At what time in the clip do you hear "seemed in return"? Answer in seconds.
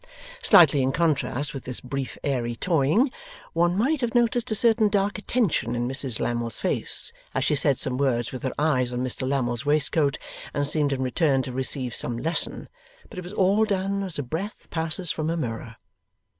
10.65-11.43